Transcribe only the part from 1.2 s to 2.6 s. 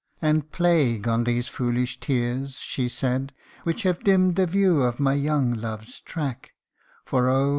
these foolish tears,"